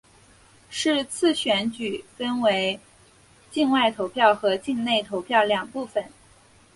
[0.71, 2.79] 是次选举分为
[3.51, 6.05] 境外投票和境内投票两部分。